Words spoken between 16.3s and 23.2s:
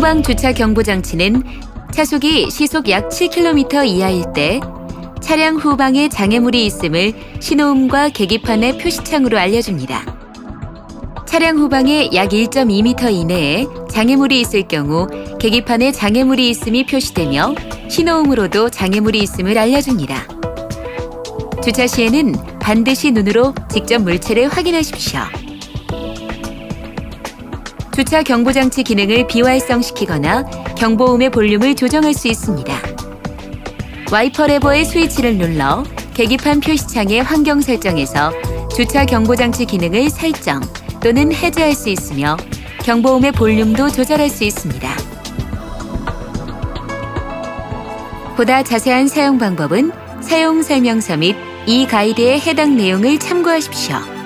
있음이 표시되며 신호음으로도 장애물이 있음을 알려줍니다. 주차 시에는 반드시